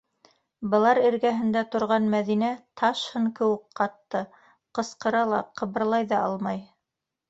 Былар 0.69 0.99
эргәһендә 1.09 1.63
торған 1.75 2.09
Мәҙинә 2.15 2.51
таш 2.83 3.05
һын 3.13 3.31
кеүек 3.43 3.63
ҡатты, 3.83 4.25
ҡысҡыра 4.81 5.27
ла, 5.37 5.47
ҡыбырлай 5.63 6.13
ҙа 6.15 6.29
алмай. 6.29 6.69